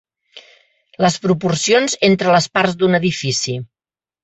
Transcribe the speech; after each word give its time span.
Les 1.05 1.17
proporcions 1.25 1.95
entre 2.09 2.33
les 2.39 2.51
parts 2.57 2.81
d'un 2.83 3.01
edifici. 3.03 3.57